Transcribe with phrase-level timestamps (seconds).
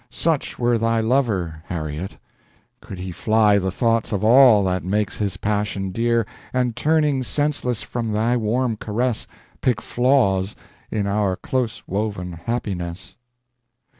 [0.09, 2.17] Such were thy lover, Harriet,
[2.81, 7.83] could he fly The thoughts of all that makes his passion dear, And turning senseless
[7.83, 9.27] from thy warm caress
[9.61, 10.55] Pick flaws
[10.89, 13.15] in our close woven happiness."